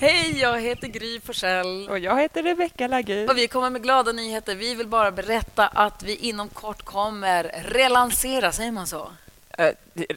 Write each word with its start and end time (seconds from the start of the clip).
Hej, 0.00 0.38
jag 0.40 0.60
heter 0.60 0.88
Gry 0.88 1.20
Forssell. 1.20 1.88
Och 1.88 1.98
jag 1.98 2.20
heter 2.20 2.42
Rebecka 2.42 2.88
Lagin. 2.88 3.28
Och 3.30 3.36
vi 3.36 3.48
kommer 3.48 3.70
med 3.70 3.82
glada 3.82 4.12
nyheter. 4.12 4.54
Vi 4.54 4.74
vill 4.74 4.86
bara 4.86 5.12
berätta 5.12 5.66
att 5.66 6.02
vi 6.02 6.16
inom 6.16 6.48
kort 6.48 6.82
kommer 6.82 7.44
relansera, 7.44 8.52
säger 8.52 8.72
man 8.72 8.86
så? 8.86 9.10
Eh, 9.58 9.70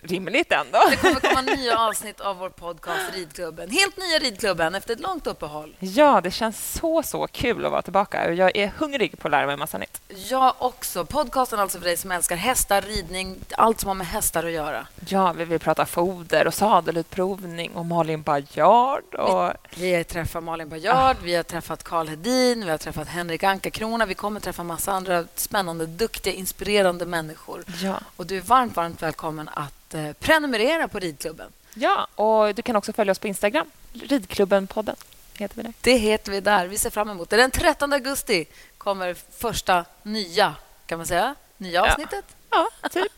rimligt 0.04 0.52
ändå. 0.52 0.80
Det 0.90 0.96
kommer 0.96 1.20
komma 1.20 1.42
nya 1.42 1.80
avsnitt 1.80 2.20
av 2.20 2.38
vår 2.38 2.50
podcast 2.50 3.14
Ridklubben. 3.14 3.70
Helt 3.70 3.98
nya 3.98 4.20
Ridklubben 4.20 4.76
efter 4.76 4.94
ett 4.94 5.00
långt 5.00 5.28
uppehåll. 5.28 5.76
Ja, 5.80 6.22
det 6.22 6.32
känns 6.32 6.74
så, 6.74 7.04
så 7.04 7.28
kul 7.28 7.66
att 7.66 7.72
vara 7.72 7.82
tillbaka. 7.82 8.34
Jag 8.34 8.58
är 8.58 8.72
hungrig 8.78 9.20
på 9.20 9.28
att 9.28 9.32
lära 9.32 9.46
mig 9.46 9.58
massa 9.58 9.78
nytt. 9.78 10.02
Jag 10.30 10.56
också. 10.60 11.06
Podcasten 11.06 11.60
alltså 11.60 11.80
för 11.80 11.86
dig 11.86 11.98
som 11.98 12.12
älskar 12.12 12.36
hästar, 12.36 12.82
ridning, 12.82 13.36
allt 13.52 13.80
som 13.80 13.88
har 13.88 13.96
med 13.96 14.08
hästar 14.08 14.44
att 14.44 14.52
göra. 14.52 14.88
Ja, 15.08 15.34
vi 15.34 15.46
vill 15.46 15.60
prata 15.60 15.86
foder 15.86 16.48
och 16.48 16.54
sadelutprovning 16.54 17.72
och 17.76 17.86
Malin 17.86 18.22
Bajard. 18.22 19.16
Och... 19.16 19.54
Vi, 19.76 19.82
vi 19.82 19.96
har 19.96 20.04
träffat 20.04 20.44
Malin 20.44 20.70
Bajard, 20.70 21.18
ah. 21.18 21.20
vi 21.24 21.36
har 21.36 21.44
träffat 21.44 21.84
Karl 21.84 22.08
Hedin, 22.08 22.66
vi 22.66 22.72
har 22.72 22.78
träffat 22.78 23.08
Henrik 23.08 23.44
Anka-Krona. 23.44 24.06
Vi 24.06 24.14
kommer 24.14 24.40
träffa 24.40 24.64
massa 24.64 24.92
andra 24.92 25.26
spännande, 25.36 25.86
duktiga, 25.86 26.34
inspirerande 26.34 27.06
människor. 27.06 27.64
Ja. 27.82 28.00
Och 28.16 28.26
du 28.28 28.38
är 28.38 28.42
varmt, 28.42 28.76
varmt 28.76 29.04
välkommen 29.04 29.50
att 29.94 30.00
Eh, 30.00 30.14
prenumerera 30.14 30.88
på 30.88 31.00
Ridklubben. 31.00 31.52
Ja, 31.74 32.08
och 32.16 32.56
du 32.56 32.62
kan 32.62 32.76
också 32.76 32.94
följa 32.94 33.12
oss 33.12 33.20
på 33.20 33.28
Instagram. 33.28 33.68
Ridklubben-podden 33.94 34.96
heter 35.38 35.56
vi 35.56 35.64
där. 35.64 35.74
Det 35.82 35.98
heter 35.98 36.32
vi 36.32 36.42
där. 36.42 36.68
Vi 36.68 36.78
ser 36.78 36.90
fram 36.90 37.10
emot 37.10 37.30
det. 37.30 37.38
Den 37.38 37.52
13 37.52 37.94
augusti 37.94 38.46
kommer 38.78 39.16
första 39.38 39.86
nya, 40.04 40.56
kan 40.86 40.98
man 40.98 41.08
säga, 41.08 41.36
nya 41.58 41.84
avsnittet. 41.84 42.26
Ja, 42.52 42.68
ja 42.82 42.90
typ. 42.90 43.12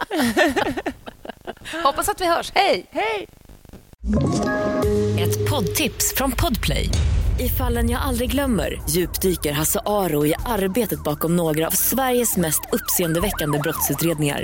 Hoppas 1.83 2.09
att 2.09 2.21
vi 2.21 2.25
hörs. 2.25 2.51
Hej! 2.55 2.85
Hej! 2.91 3.27
Ett 5.19 5.49
poddtips 5.49 6.13
från 6.15 6.31
Podplay. 6.31 6.89
I 7.39 7.49
fallen 7.49 7.89
jag 7.89 8.01
aldrig 8.01 8.31
glömmer 8.31 8.81
djupdyker 8.89 9.51
Hasse 9.51 9.79
Aro 9.85 10.25
i 10.25 10.35
arbetet 10.45 11.03
bakom 11.03 11.35
några 11.35 11.67
av 11.67 11.71
Sveriges 11.71 12.37
mest 12.37 12.61
uppseendeväckande 12.71 13.59
brottsutredningar 13.59 14.43